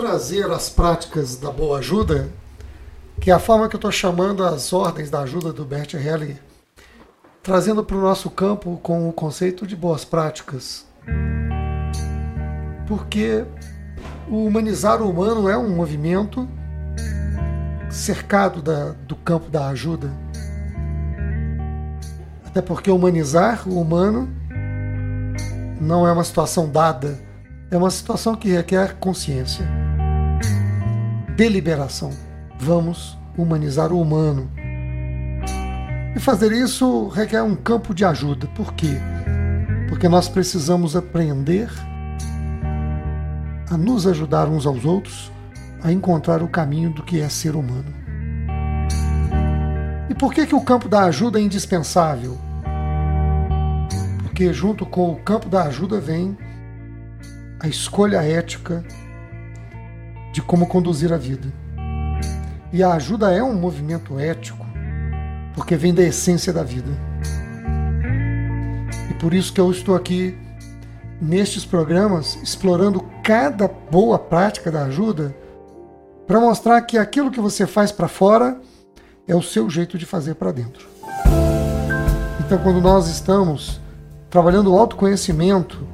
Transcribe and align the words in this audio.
Trazer 0.00 0.50
as 0.50 0.70
práticas 0.70 1.36
da 1.36 1.50
boa 1.50 1.78
ajuda, 1.78 2.30
que 3.20 3.30
é 3.30 3.34
a 3.34 3.38
forma 3.38 3.68
que 3.68 3.76
eu 3.76 3.78
estou 3.78 3.92
chamando 3.92 4.42
as 4.42 4.72
ordens 4.72 5.10
da 5.10 5.20
ajuda 5.20 5.52
do 5.52 5.62
Bert 5.62 5.92
Hellinger, 5.92 6.40
trazendo 7.42 7.84
para 7.84 7.98
o 7.98 8.00
nosso 8.00 8.30
campo 8.30 8.80
com 8.82 9.06
o 9.06 9.12
conceito 9.12 9.66
de 9.66 9.76
boas 9.76 10.02
práticas. 10.02 10.86
Porque 12.88 13.44
o 14.26 14.46
humanizar 14.46 15.02
o 15.02 15.10
humano 15.10 15.50
é 15.50 15.58
um 15.58 15.68
movimento 15.68 16.48
cercado 17.90 18.62
da, 18.62 18.92
do 19.06 19.14
campo 19.16 19.50
da 19.50 19.68
ajuda. 19.68 20.10
Até 22.46 22.62
porque 22.62 22.90
humanizar 22.90 23.68
o 23.68 23.78
humano 23.78 24.30
não 25.78 26.06
é 26.06 26.12
uma 26.12 26.24
situação 26.24 26.70
dada 26.70 27.28
é 27.70 27.76
uma 27.76 27.90
situação 27.90 28.34
que 28.34 28.48
requer 28.48 28.96
consciência, 28.96 29.64
deliberação. 31.40 32.10
Vamos 32.58 33.18
humanizar 33.34 33.94
o 33.94 34.02
humano. 34.02 34.50
E 36.14 36.20
fazer 36.20 36.52
isso 36.52 37.08
requer 37.08 37.42
um 37.42 37.56
campo 37.56 37.94
de 37.94 38.04
ajuda. 38.04 38.46
Por 38.48 38.74
quê? 38.74 39.00
Porque 39.88 40.06
nós 40.06 40.28
precisamos 40.28 40.94
aprender 40.94 41.70
a 43.70 43.76
nos 43.78 44.06
ajudar 44.06 44.48
uns 44.48 44.66
aos 44.66 44.84
outros 44.84 45.32
a 45.82 45.90
encontrar 45.90 46.42
o 46.42 46.48
caminho 46.48 46.90
do 46.90 47.02
que 47.02 47.22
é 47.22 47.28
ser 47.30 47.56
humano. 47.56 47.90
E 50.10 50.14
por 50.14 50.34
que, 50.34 50.46
que 50.46 50.54
o 50.54 50.60
campo 50.60 50.90
da 50.90 51.04
ajuda 51.04 51.38
é 51.40 51.42
indispensável? 51.42 52.36
Porque 54.24 54.52
junto 54.52 54.84
com 54.84 55.10
o 55.10 55.16
campo 55.16 55.48
da 55.48 55.62
ajuda 55.62 55.98
vem 55.98 56.36
a 57.58 57.66
escolha 57.66 58.22
ética 58.22 58.84
de 60.32 60.40
como 60.42 60.66
conduzir 60.66 61.12
a 61.12 61.16
vida. 61.16 61.52
E 62.72 62.82
a 62.82 62.92
ajuda 62.92 63.32
é 63.32 63.42
um 63.42 63.54
movimento 63.54 64.18
ético, 64.18 64.64
porque 65.54 65.76
vem 65.76 65.92
da 65.92 66.02
essência 66.02 66.52
da 66.52 66.62
vida. 66.62 66.90
E 69.10 69.14
por 69.14 69.34
isso 69.34 69.52
que 69.52 69.60
eu 69.60 69.70
estou 69.70 69.96
aqui 69.96 70.36
nestes 71.20 71.64
programas 71.64 72.38
explorando 72.42 73.04
cada 73.22 73.68
boa 73.68 74.18
prática 74.18 74.70
da 74.70 74.84
ajuda 74.84 75.34
para 76.26 76.40
mostrar 76.40 76.80
que 76.82 76.96
aquilo 76.96 77.30
que 77.30 77.40
você 77.40 77.66
faz 77.66 77.90
para 77.90 78.08
fora 78.08 78.60
é 79.26 79.34
o 79.34 79.42
seu 79.42 79.68
jeito 79.68 79.98
de 79.98 80.06
fazer 80.06 80.34
para 80.36 80.52
dentro. 80.52 80.88
Então, 82.38 82.58
quando 82.58 82.80
nós 82.80 83.08
estamos 83.08 83.80
trabalhando 84.28 84.72
o 84.72 84.78
autoconhecimento, 84.78 85.86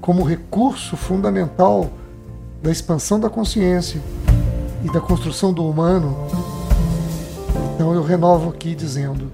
como 0.00 0.22
recurso 0.22 0.96
fundamental 0.96 1.90
da 2.62 2.70
expansão 2.70 3.20
da 3.20 3.30
consciência 3.30 4.00
e 4.84 4.92
da 4.92 5.00
construção 5.00 5.52
do 5.52 5.68
humano, 5.68 6.16
então 7.74 7.92
eu 7.94 8.02
renovo 8.02 8.50
aqui 8.50 8.74
dizendo: 8.74 9.30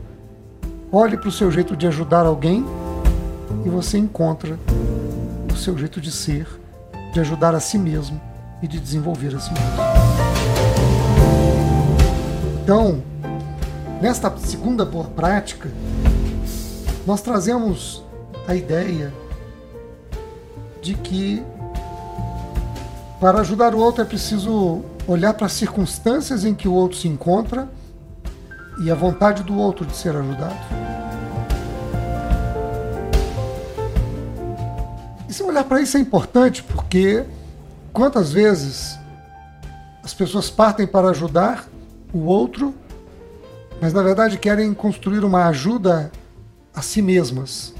olhe 0.90 1.16
para 1.16 1.28
o 1.28 1.32
seu 1.32 1.50
jeito 1.50 1.76
de 1.76 1.86
ajudar 1.86 2.26
alguém 2.26 2.64
e 3.64 3.68
você 3.68 3.98
encontra 3.98 4.58
o 5.52 5.56
seu 5.56 5.76
jeito 5.78 6.00
de 6.00 6.10
ser, 6.10 6.48
de 7.12 7.20
ajudar 7.20 7.54
a 7.54 7.60
si 7.60 7.78
mesmo 7.78 8.20
e 8.62 8.68
de 8.68 8.80
desenvolver 8.80 9.34
a 9.34 9.40
si 9.40 9.50
mesmo. 9.52 9.68
Então, 12.62 13.02
nesta 14.00 14.32
segunda 14.38 14.84
boa 14.84 15.04
prática, 15.04 15.68
nós 17.06 17.20
trazemos 17.20 18.02
a 18.46 18.54
ideia 18.54 19.12
de 20.80 20.94
que 20.94 21.42
para 23.22 23.40
ajudar 23.42 23.72
o 23.72 23.78
outro 23.78 24.02
é 24.02 24.04
preciso 24.04 24.82
olhar 25.06 25.32
para 25.32 25.46
as 25.46 25.52
circunstâncias 25.52 26.44
em 26.44 26.52
que 26.52 26.66
o 26.66 26.72
outro 26.72 26.98
se 26.98 27.06
encontra 27.06 27.68
e 28.82 28.90
a 28.90 28.96
vontade 28.96 29.44
do 29.44 29.56
outro 29.56 29.86
de 29.86 29.94
ser 29.94 30.16
ajudado. 30.16 30.56
E 35.28 35.32
se 35.32 35.40
olhar 35.44 35.62
para 35.62 35.80
isso 35.80 35.96
é 35.96 36.00
importante 36.00 36.64
porque 36.64 37.24
quantas 37.92 38.32
vezes 38.32 38.98
as 40.02 40.12
pessoas 40.12 40.50
partem 40.50 40.84
para 40.84 41.10
ajudar 41.10 41.68
o 42.12 42.24
outro, 42.24 42.74
mas 43.80 43.92
na 43.92 44.02
verdade 44.02 44.36
querem 44.36 44.74
construir 44.74 45.22
uma 45.22 45.46
ajuda 45.46 46.10
a 46.74 46.82
si 46.82 47.00
mesmas, 47.00 47.72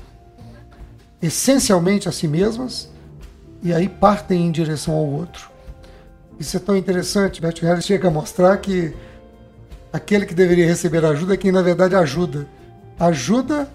essencialmente 1.20 2.08
a 2.08 2.12
si 2.12 2.28
mesmas, 2.28 2.91
e 3.62 3.72
aí 3.72 3.88
partem 3.88 4.46
em 4.46 4.50
direção 4.50 4.94
ao 4.94 5.06
outro. 5.06 5.50
Isso 6.38 6.56
é 6.56 6.60
tão 6.60 6.76
interessante. 6.76 7.40
Bert 7.40 7.62
Hellinger 7.62 7.82
chega 7.82 8.08
a 8.08 8.10
mostrar 8.10 8.56
que 8.56 8.92
aquele 9.92 10.26
que 10.26 10.34
deveria 10.34 10.66
receber 10.66 11.04
ajuda 11.04 11.34
é 11.34 11.36
quem 11.36 11.52
na 11.52 11.62
verdade 11.62 11.94
ajuda. 11.94 12.46
Ajuda 12.98 13.68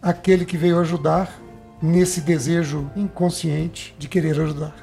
aquele 0.00 0.44
que 0.44 0.56
veio 0.56 0.78
ajudar 0.78 1.30
nesse 1.82 2.20
desejo 2.22 2.90
inconsciente 2.96 3.94
de 3.98 4.08
querer 4.08 4.40
ajudar. 4.40 4.74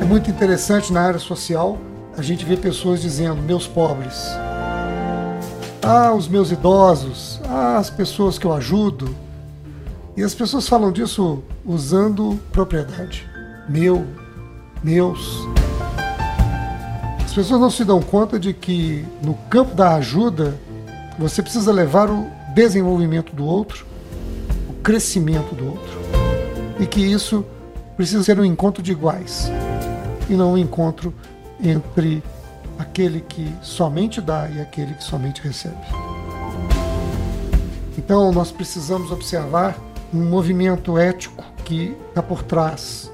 É 0.00 0.04
muito 0.04 0.30
interessante 0.30 0.92
na 0.92 1.00
área 1.00 1.18
social 1.18 1.78
a 2.16 2.22
gente 2.22 2.44
ver 2.44 2.58
pessoas 2.58 3.00
dizendo: 3.00 3.42
meus 3.42 3.66
pobres, 3.66 4.28
ah, 5.82 6.12
os 6.12 6.28
meus 6.28 6.52
idosos, 6.52 7.40
ah, 7.48 7.78
as 7.78 7.90
pessoas 7.90 8.38
que 8.38 8.46
eu 8.46 8.52
ajudo, 8.52 9.14
e 10.16 10.22
as 10.22 10.34
pessoas 10.34 10.68
falam 10.68 10.92
disso 10.92 11.42
usando 11.64 12.38
propriedade. 12.52 13.28
Meu, 13.68 14.06
meus. 14.82 15.46
As 17.24 17.32
pessoas 17.32 17.60
não 17.60 17.70
se 17.70 17.84
dão 17.84 18.02
conta 18.02 18.38
de 18.38 18.52
que 18.52 19.06
no 19.22 19.34
campo 19.48 19.74
da 19.74 19.94
ajuda 19.94 20.54
você 21.18 21.40
precisa 21.40 21.72
levar 21.72 22.10
o 22.10 22.26
desenvolvimento 22.54 23.34
do 23.34 23.44
outro, 23.44 23.86
o 24.68 24.74
crescimento 24.82 25.54
do 25.54 25.66
outro. 25.66 25.98
E 26.78 26.86
que 26.86 27.00
isso 27.00 27.44
precisa 27.96 28.22
ser 28.22 28.38
um 28.38 28.44
encontro 28.44 28.82
de 28.82 28.92
iguais 28.92 29.50
e 30.28 30.34
não 30.34 30.52
um 30.52 30.58
encontro 30.58 31.14
entre 31.62 32.22
aquele 32.78 33.20
que 33.20 33.54
somente 33.62 34.20
dá 34.20 34.48
e 34.50 34.60
aquele 34.60 34.92
que 34.94 35.04
somente 35.04 35.40
recebe. 35.40 35.76
Então 37.96 38.30
nós 38.32 38.50
precisamos 38.50 39.10
observar 39.10 39.76
um 40.12 40.28
movimento 40.28 40.98
ético 40.98 41.42
que 41.64 41.96
está 42.08 42.22
por 42.22 42.42
trás 42.42 43.10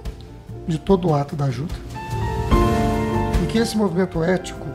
de 0.67 0.79
todo 0.79 1.09
o 1.09 1.15
ato 1.15 1.37
da 1.37 1.45
ajuda. 1.45 1.75
E 3.43 3.47
que 3.47 3.59
esse 3.59 3.77
movimento 3.77 4.23
ético 4.23 4.67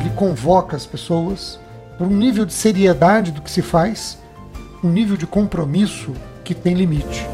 ele 0.00 0.10
convoca 0.10 0.76
as 0.76 0.84
pessoas 0.84 1.60
para 1.96 2.06
um 2.06 2.10
nível 2.10 2.44
de 2.44 2.52
seriedade 2.52 3.30
do 3.30 3.40
que 3.40 3.50
se 3.50 3.62
faz, 3.62 4.18
um 4.82 4.88
nível 4.88 5.16
de 5.16 5.26
compromisso 5.26 6.12
que 6.42 6.54
tem 6.54 6.74
limite. 6.74 7.26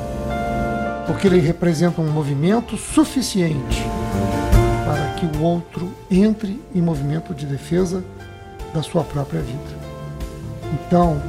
Porque 1.06 1.28
ele 1.28 1.40
representa 1.40 2.00
um 2.00 2.10
movimento 2.10 2.76
suficiente 2.76 3.82
para 4.84 5.14
que 5.14 5.38
o 5.38 5.42
outro 5.42 5.90
entre 6.10 6.60
em 6.74 6.82
movimento 6.82 7.32
de 7.32 7.46
defesa 7.46 8.04
da 8.74 8.82
sua 8.82 9.02
própria 9.02 9.40
vida. 9.40 9.86
Então, 10.74 11.22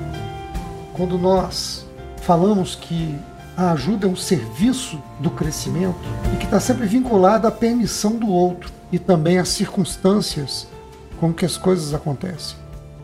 quando 0.93 1.17
nós 1.17 1.86
falamos 2.27 2.75
que 2.75 3.17
a 3.55 3.71
ajuda 3.71 4.05
é 4.05 4.09
um 4.09 4.15
serviço 4.15 5.01
do 5.17 5.31
crescimento 5.31 5.97
e 6.33 6.35
que 6.35 6.43
está 6.43 6.59
sempre 6.59 6.85
vinculada 6.85 7.47
à 7.47 7.51
permissão 7.51 8.17
do 8.17 8.27
outro 8.27 8.69
e 8.91 8.99
também 8.99 9.39
às 9.39 9.47
circunstâncias 9.47 10.67
com 11.21 11.33
que 11.33 11.45
as 11.45 11.55
coisas 11.55 11.93
acontecem. 11.93 12.57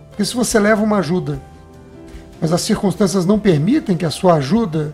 Porque 0.09 0.25
se 0.25 0.35
você 0.35 0.59
leva 0.59 0.83
uma 0.83 0.97
ajuda, 0.97 1.41
mas 2.41 2.51
as 2.51 2.59
circunstâncias 2.63 3.25
não 3.25 3.39
permitem 3.39 3.95
que 3.95 4.05
a 4.05 4.11
sua 4.11 4.33
ajuda 4.33 4.93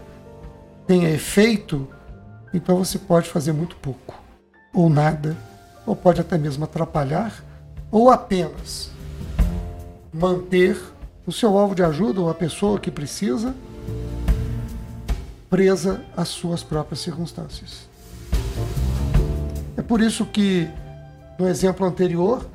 tenha 0.85 1.09
efeito, 1.09 1.87
então 2.53 2.77
você 2.77 2.99
pode 2.99 3.27
fazer 3.27 3.51
muito 3.51 3.77
pouco, 3.77 4.13
ou 4.71 4.91
nada, 4.91 5.35
ou 5.87 5.95
pode 5.95 6.21
até 6.21 6.37
mesmo 6.37 6.65
atrapalhar, 6.65 7.43
ou 7.91 8.11
apenas 8.11 8.91
manter 10.13 10.79
o 11.25 11.31
seu 11.31 11.57
alvo 11.57 11.73
de 11.73 11.81
ajuda 11.81 12.21
ou 12.21 12.29
a 12.29 12.35
pessoa 12.35 12.79
que 12.79 12.91
precisa 12.91 13.55
presa 15.49 16.01
às 16.15 16.27
suas 16.27 16.63
próprias 16.63 16.99
circunstâncias. 16.99 17.89
É 19.75 19.81
por 19.81 20.01
isso 20.01 20.25
que, 20.25 20.69
no 21.37 21.47
exemplo 21.47 21.85
anterior, 21.85 22.47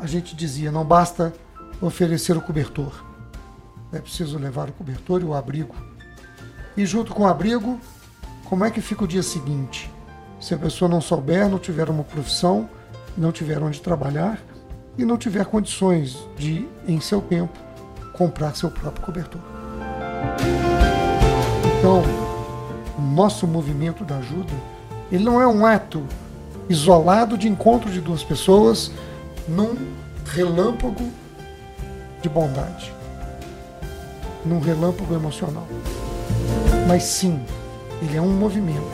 a 0.00 0.06
gente 0.06 0.36
dizia: 0.36 0.70
não 0.70 0.84
basta 0.84 1.32
oferecer 1.80 2.36
o 2.36 2.40
cobertor, 2.40 3.04
é 3.92 3.98
preciso 3.98 4.38
levar 4.38 4.68
o 4.68 4.72
cobertor 4.72 5.22
e 5.22 5.24
o 5.24 5.34
abrigo. 5.34 5.74
E 6.76 6.84
junto 6.84 7.14
com 7.14 7.22
o 7.22 7.26
abrigo, 7.26 7.80
como 8.44 8.64
é 8.64 8.70
que 8.70 8.80
fica 8.80 9.04
o 9.04 9.08
dia 9.08 9.22
seguinte? 9.22 9.90
Se 10.38 10.54
a 10.54 10.58
pessoa 10.58 10.88
não 10.88 11.00
souber, 11.00 11.48
não 11.48 11.58
tiver 11.58 11.88
uma 11.88 12.04
profissão, 12.04 12.68
não 13.16 13.32
tiver 13.32 13.62
onde 13.62 13.80
trabalhar 13.80 14.38
e 14.98 15.04
não 15.04 15.16
tiver 15.16 15.46
condições 15.46 16.18
de, 16.36 16.68
em 16.86 17.00
seu 17.00 17.22
tempo, 17.22 17.58
comprar 18.12 18.54
seu 18.54 18.70
próprio 18.70 19.04
cobertor. 19.04 19.40
Então, 21.78 22.02
o 22.98 23.02
nosso 23.02 23.46
movimento 23.46 24.04
da 24.04 24.16
ajuda, 24.16 24.52
ele 25.12 25.22
não 25.22 25.40
é 25.40 25.46
um 25.46 25.64
ato 25.64 26.02
isolado 26.68 27.36
de 27.36 27.48
encontro 27.48 27.90
de 27.90 28.00
duas 28.00 28.22
pessoas 28.22 28.90
num 29.46 29.76
relâmpago 30.24 31.10
de 32.20 32.28
bondade, 32.28 32.92
num 34.44 34.58
relâmpago 34.58 35.14
emocional. 35.14 35.66
Mas 36.88 37.04
sim, 37.04 37.40
ele 38.02 38.16
é 38.16 38.20
um 38.20 38.32
movimento 38.32 38.90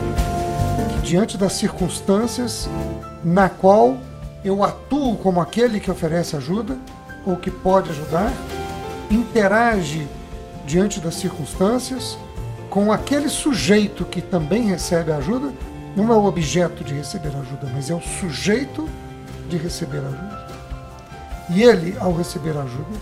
que, 0.93 1.09
diante 1.09 1.39
das 1.39 1.55
circunstâncias 1.55 2.69
na 3.25 3.49
qual 3.49 3.97
eu 4.45 4.63
atuo 4.65 5.17
como 5.17 5.41
aquele 5.41 5.79
que 5.79 5.91
oferece 5.91 6.37
ajuda 6.37 6.77
ou 7.25 7.37
que 7.37 7.51
pode 7.51 7.91
ajudar, 7.91 8.33
interage 9.11 10.07
diante 10.67 11.01
das 11.01 11.15
circunstâncias 11.15 12.19
com 12.73 12.91
aquele 12.91 13.29
sujeito 13.29 14.03
que 14.03 14.23
também 14.23 14.63
recebe 14.63 15.13
ajuda, 15.13 15.53
não 15.95 16.11
é 16.11 16.17
o 16.17 16.25
objeto 16.25 16.83
de 16.83 16.95
receber 16.95 17.29
ajuda, 17.29 17.71
mas 17.71 17.91
é 17.91 17.95
o 17.95 18.01
sujeito 18.01 18.89
de 19.47 19.59
receber 19.59 19.99
ajuda. 19.99 20.47
E 21.51 21.63
ele, 21.63 21.95
ao 22.01 22.17
receber 22.17 22.57
ajuda, 22.57 22.99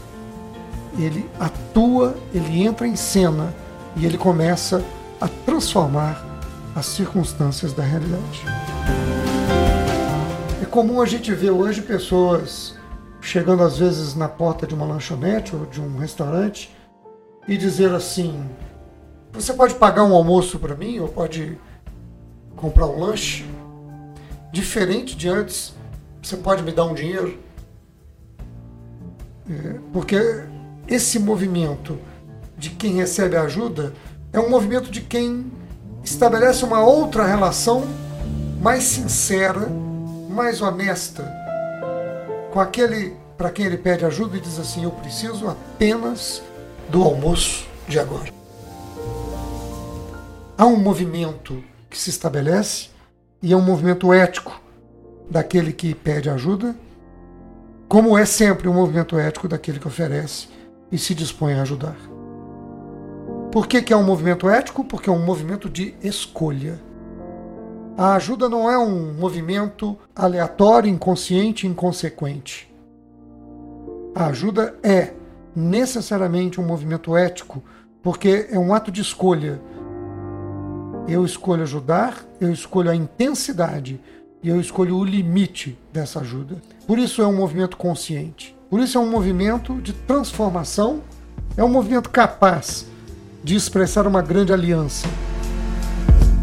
ele 0.99 1.31
atua, 1.39 2.17
ele 2.35 2.65
entra 2.65 2.85
em 2.85 2.97
cena 2.97 3.55
e 3.95 4.05
ele 4.05 4.19
começa 4.19 4.83
a 5.21 5.29
transformar 5.29 6.21
as 6.75 6.87
circunstâncias 6.87 7.73
da 7.73 7.85
realidade. 7.85 8.43
É 10.61 10.65
comum 10.65 11.01
a 11.01 11.07
gente 11.07 11.33
ver 11.33 11.53
hoje 11.53 11.81
pessoas 11.81 12.75
chegando 13.21 13.63
às 13.63 13.79
vezes 13.79 14.17
na 14.17 14.29
porta 14.29 14.67
de 14.67 14.75
uma 14.75 14.85
lanchonete 14.85 15.55
ou 15.55 15.65
de 15.65 15.81
um 15.81 15.97
restaurante 15.97 16.75
e 17.47 17.57
dizer 17.57 17.95
assim: 17.95 18.35
Você 19.33 19.53
pode 19.53 19.75
pagar 19.75 20.05
um 20.05 20.15
almoço 20.15 20.59
para 20.59 20.75
mim 20.75 20.99
ou 20.99 21.09
pode 21.09 21.59
comprar 22.57 22.87
um 22.87 22.99
lanche? 22.99 23.45
Diferente 24.53 25.17
de 25.17 25.29
antes, 25.29 25.75
você 26.23 26.37
pode 26.37 26.63
me 26.63 26.73
dar 26.73 26.85
um 26.85 26.95
dinheiro? 26.95 27.39
É, 29.49 29.79
porque 29.93 30.17
esse 30.89 31.19
movimento 31.19 31.99
de 32.57 32.71
quem 32.71 32.95
recebe 32.95 33.37
ajuda 33.37 33.93
é 34.33 34.39
um 34.39 34.51
movimento 34.51 34.91
de 34.91 35.01
quem 35.01 35.51
estabelece 36.03 36.65
uma 36.65 36.85
outra 36.85 37.25
relação 37.25 37.85
mais 38.61 38.85
sincera, 38.85 39.69
mais 40.29 40.61
honesta 40.61 41.41
com 42.53 42.61
aquele 42.61 43.17
para 43.37 43.51
quem 43.51 43.65
ele 43.65 43.79
pede 43.79 44.05
ajuda 44.05 44.37
e 44.37 44.41
diz 44.41 44.59
assim: 44.59 44.85
Eu 44.85 44.91
preciso 44.91 45.49
apenas 45.49 46.43
do 46.91 47.03
almoço 47.03 47.67
de 47.89 47.99
agora. 47.99 48.40
Há 50.61 50.67
um 50.67 50.77
movimento 50.77 51.65
que 51.89 51.97
se 51.97 52.11
estabelece 52.11 52.91
e 53.43 53.51
é 53.51 53.57
um 53.57 53.63
movimento 53.63 54.13
ético 54.13 54.61
daquele 55.31 55.73
que 55.73 55.95
pede 55.95 56.29
ajuda, 56.29 56.77
como 57.89 58.19
é 58.19 58.27
sempre 58.27 58.69
um 58.69 58.75
movimento 58.75 59.19
ético 59.19 59.49
daquele 59.49 59.79
que 59.79 59.89
oferece 59.89 60.49
e 60.93 60.99
se 60.99 61.15
dispõe 61.15 61.55
a 61.55 61.63
ajudar. 61.63 61.97
Por 63.51 63.67
que, 63.67 63.81
que 63.81 63.91
é 63.91 63.97
um 63.97 64.05
movimento 64.05 64.51
ético? 64.51 64.85
Porque 64.85 65.09
é 65.09 65.13
um 65.15 65.25
movimento 65.25 65.67
de 65.67 65.95
escolha. 66.03 66.79
A 67.97 68.13
ajuda 68.17 68.47
não 68.47 68.71
é 68.71 68.79
um 68.79 69.15
movimento 69.15 69.97
aleatório, 70.15 70.91
inconsciente, 70.91 71.67
inconsequente. 71.67 72.71
A 74.15 74.27
ajuda 74.27 74.75
é 74.83 75.15
necessariamente 75.57 76.61
um 76.61 76.67
movimento 76.67 77.17
ético, 77.17 77.65
porque 78.03 78.47
é 78.51 78.59
um 78.59 78.75
ato 78.75 78.93
de 78.93 79.01
escolha. 79.01 79.59
Eu 81.11 81.25
escolho 81.25 81.65
ajudar, 81.65 82.25
eu 82.41 82.53
escolho 82.53 82.89
a 82.89 82.95
intensidade 82.95 84.01
e 84.41 84.49
eu 84.49 84.61
escolho 84.61 84.97
o 84.97 85.05
limite 85.05 85.77
dessa 85.93 86.21
ajuda. 86.21 86.63
Por 86.87 87.01
isso 87.01 87.21
é 87.21 87.27
um 87.27 87.35
movimento 87.35 87.77
consciente. 87.77 88.57
Por 88.71 88.79
isso 88.79 88.97
é 88.97 89.01
um 89.01 89.11
movimento 89.11 89.81
de 89.81 89.93
transformação, 89.93 91.03
é 91.57 91.65
um 91.65 91.69
movimento 91.69 92.09
capaz 92.11 92.87
de 93.43 93.57
expressar 93.57 94.07
uma 94.07 94.23
grande 94.23 94.53
aliança 94.53 95.09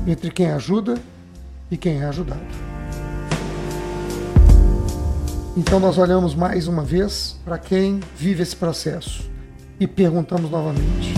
entre 0.06 0.32
quem 0.32 0.52
ajuda 0.52 0.96
e 1.72 1.78
quem 1.78 2.02
é 2.02 2.06
ajudado. 2.06 2.42
Então 5.56 5.80
nós 5.80 5.98
olhamos 5.98 6.36
mais 6.36 6.68
uma 6.68 6.84
vez 6.84 7.40
para 7.46 7.58
quem 7.58 8.02
vive 8.18 8.44
esse 8.44 8.58
processo 8.58 9.32
e 9.80 9.88
perguntamos 9.88 10.52
novamente: 10.52 11.14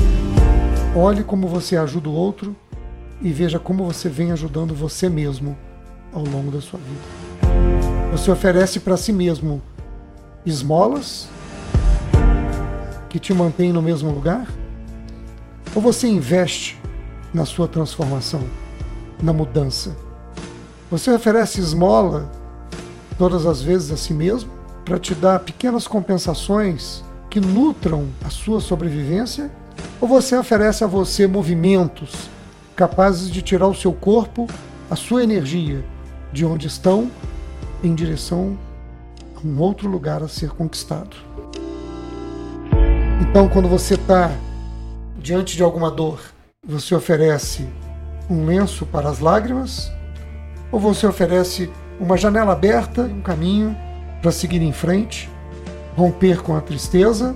olhe 0.95 1.23
como 1.23 1.47
você 1.47 1.75
ajuda 1.75 2.09
o 2.09 2.13
outro 2.13 2.55
e 3.21 3.31
veja 3.31 3.59
como 3.59 3.85
você 3.85 4.07
vem 4.07 4.31
ajudando 4.31 4.73
você 4.73 5.09
mesmo 5.09 5.57
ao 6.13 6.23
longo 6.23 6.51
da 6.51 6.61
sua 6.61 6.79
vida. 6.79 8.11
Você 8.11 8.31
oferece 8.31 8.79
para 8.79 8.97
si 8.97 9.11
mesmo 9.11 9.61
esmolas 10.45 11.27
que 13.09 13.19
te 13.19 13.33
mantêm 13.33 13.73
no 13.73 13.81
mesmo 13.81 14.11
lugar? 14.11 14.47
Ou 15.75 15.81
você 15.81 16.07
investe 16.07 16.79
na 17.33 17.45
sua 17.45 17.67
transformação, 17.67 18.43
na 19.21 19.33
mudança? 19.33 19.95
Você 20.89 21.11
oferece 21.11 21.59
esmola 21.59 22.31
todas 23.17 23.45
as 23.45 23.61
vezes 23.61 23.91
a 23.91 23.97
si 23.97 24.13
mesmo 24.13 24.49
para 24.83 24.97
te 24.97 25.13
dar 25.13 25.39
pequenas 25.39 25.87
compensações 25.87 27.03
que 27.29 27.39
nutram 27.39 28.07
a 28.25 28.29
sua 28.29 28.59
sobrevivência? 28.59 29.51
Ou 30.01 30.07
você 30.07 30.35
oferece 30.35 30.83
a 30.83 30.87
você 30.87 31.27
movimentos 31.27 32.29
capazes 32.79 33.29
de 33.29 33.41
tirar 33.41 33.67
o 33.67 33.75
seu 33.75 33.91
corpo, 33.91 34.47
a 34.89 34.95
sua 34.95 35.21
energia 35.21 35.83
de 36.31 36.45
onde 36.45 36.65
estão 36.67 37.11
em 37.83 37.93
direção 37.93 38.57
a 39.35 39.45
um 39.45 39.59
outro 39.59 39.89
lugar 39.89 40.23
a 40.23 40.29
ser 40.29 40.51
conquistado? 40.51 41.17
Então, 43.19 43.49
quando 43.49 43.67
você 43.67 43.95
está 43.95 44.31
diante 45.17 45.57
de 45.57 45.61
alguma 45.61 45.91
dor, 45.91 46.21
você 46.65 46.95
oferece 46.95 47.67
um 48.29 48.45
lenço 48.45 48.85
para 48.85 49.09
as 49.09 49.19
lágrimas 49.19 49.91
ou 50.71 50.79
você 50.79 51.05
oferece 51.05 51.69
uma 51.99 52.15
janela 52.15 52.53
aberta, 52.53 53.01
um 53.01 53.19
caminho 53.19 53.75
para 54.21 54.31
seguir 54.31 54.61
em 54.61 54.71
frente, 54.71 55.29
romper 55.97 56.41
com 56.41 56.55
a 56.55 56.61
tristeza, 56.61 57.35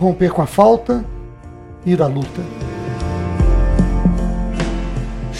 romper 0.00 0.30
com 0.30 0.40
a 0.40 0.46
falta, 0.46 1.04
ir 1.84 2.00
à 2.00 2.06
luta. 2.06 2.40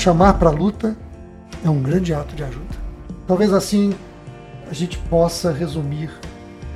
Chamar 0.05 0.35
para 0.35 0.51
a 0.51 0.53
luta 0.53 0.95
é 1.65 1.71
um 1.71 1.83
grande 1.83 2.13
ato 2.13 2.37
de 2.37 2.45
ajuda. 2.45 2.77
Talvez 3.27 3.55
assim 3.55 3.95
a 4.71 4.75
gente 4.75 4.99
possa 4.99 5.51
resumir 5.51 6.11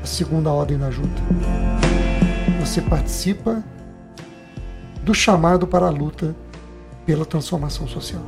a 0.02 0.06
segunda 0.06 0.50
ordem 0.50 0.78
da 0.78 0.86
ajuda. 0.86 1.12
Você 2.58 2.80
participa 2.80 3.62
do 5.02 5.12
chamado 5.12 5.66
para 5.66 5.84
a 5.84 5.90
luta 5.90 6.34
pela 7.04 7.26
transformação 7.26 7.86
social. 7.86 8.22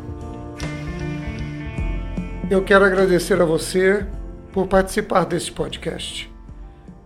Eu 2.50 2.62
quero 2.62 2.84
agradecer 2.84 3.40
a 3.40 3.46
você 3.46 4.06
por 4.52 4.66
participar 4.66 5.24
deste 5.24 5.50
podcast. 5.50 6.30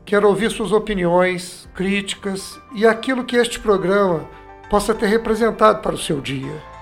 Quero 0.04 0.26
ouvir 0.26 0.50
suas 0.50 0.72
opiniões, 0.72 1.68
críticas 1.72 2.58
e 2.74 2.84
aquilo 2.84 3.22
que 3.22 3.36
este 3.36 3.60
programa 3.60 4.28
possa 4.68 4.92
ter 4.92 5.06
representado 5.06 5.80
para 5.80 5.94
o 5.94 5.98
seu 5.98 6.20
dia. 6.20 6.73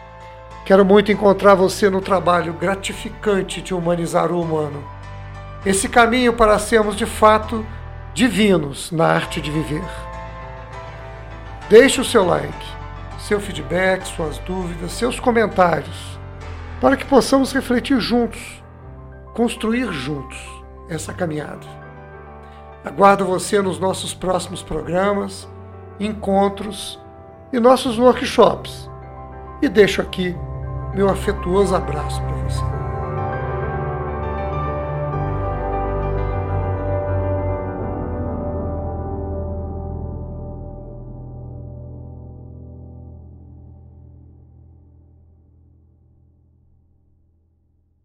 Quero 0.64 0.85
muito 0.85 1.11
encontrar 1.11 1.54
você 1.54 1.90
no 1.90 2.00
trabalho 2.00 2.52
gratificante 2.52 3.61
de 3.61 3.75
humanizar 3.75 4.31
o 4.31 4.40
humano. 4.40 4.83
Esse 5.66 5.88
caminho 5.88 6.33
para 6.33 6.59
sermos 6.59 6.97
de 6.97 7.07
fato 7.07 7.66
divinos 8.14 8.90
na 8.92 9.07
arte 9.07 9.40
de 9.40 9.50
viver. 9.50 9.85
Deixe 11.69 12.00
o 12.00 12.04
seu 12.04 12.25
like, 12.25 12.66
seu 13.19 13.40
feedback, 13.40 14.04
suas 14.04 14.38
dúvidas, 14.38 14.92
seus 14.92 15.19
comentários 15.19 16.12
para 16.83 16.97
que 16.97 17.04
possamos 17.04 17.52
refletir 17.52 18.00
juntos, 18.00 18.61
construir 19.35 19.92
juntos 19.92 20.37
essa 20.88 21.12
caminhada. 21.12 21.64
Aguardo 22.85 23.25
você 23.25 23.62
nos 23.62 23.78
nossos 23.78 24.12
próximos 24.12 24.64
programas, 24.64 25.49
encontros 26.00 27.00
e 27.52 27.61
nossos 27.61 28.00
workshops. 28.00 28.90
E 29.62 29.69
deixo 29.69 30.02
aqui 30.02 30.37
meu 30.94 31.08
afetuoso 31.08 31.75
abraço 31.75 32.20
para 32.22 32.37
você. 32.37 32.81